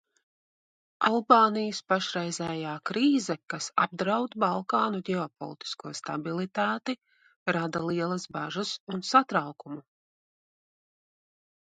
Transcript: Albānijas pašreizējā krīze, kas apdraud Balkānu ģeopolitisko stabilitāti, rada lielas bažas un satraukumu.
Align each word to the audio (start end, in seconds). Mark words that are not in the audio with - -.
Albānijas 1.07 1.81
pašreizējā 1.91 2.71
krīze, 2.89 3.35
kas 3.53 3.67
apdraud 3.83 4.37
Balkānu 4.45 5.01
ģeopolitisko 5.09 5.93
stabilitāti, 6.01 6.97
rada 7.57 7.83
lielas 7.91 8.27
bažas 8.39 8.73
un 8.95 9.05
satraukumu. 9.13 9.81